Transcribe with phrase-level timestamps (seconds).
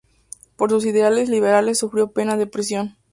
[0.55, 2.97] Por sus ideales liberales, sufrió pena de prisión.